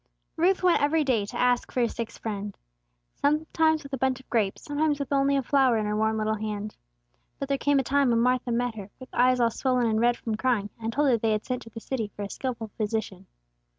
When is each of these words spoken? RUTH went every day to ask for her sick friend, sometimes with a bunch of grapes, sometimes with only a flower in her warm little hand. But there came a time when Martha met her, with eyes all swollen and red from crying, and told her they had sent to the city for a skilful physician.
RUTH 0.35 0.63
went 0.63 0.81
every 0.81 1.03
day 1.03 1.27
to 1.27 1.37
ask 1.37 1.71
for 1.71 1.81
her 1.81 1.87
sick 1.87 2.09
friend, 2.09 2.57
sometimes 3.13 3.83
with 3.83 3.93
a 3.93 3.99
bunch 3.99 4.19
of 4.19 4.27
grapes, 4.31 4.63
sometimes 4.63 4.97
with 4.97 5.13
only 5.13 5.37
a 5.37 5.43
flower 5.43 5.77
in 5.77 5.85
her 5.85 5.95
warm 5.95 6.17
little 6.17 6.33
hand. 6.33 6.75
But 7.37 7.49
there 7.49 7.59
came 7.59 7.77
a 7.77 7.83
time 7.83 8.09
when 8.09 8.19
Martha 8.19 8.51
met 8.51 8.73
her, 8.73 8.89
with 8.99 9.09
eyes 9.13 9.39
all 9.39 9.51
swollen 9.51 9.85
and 9.85 10.01
red 10.01 10.17
from 10.17 10.33
crying, 10.37 10.71
and 10.81 10.91
told 10.91 11.09
her 11.09 11.19
they 11.19 11.33
had 11.33 11.45
sent 11.45 11.61
to 11.61 11.69
the 11.69 11.79
city 11.79 12.07
for 12.15 12.23
a 12.23 12.31
skilful 12.31 12.71
physician. 12.77 13.27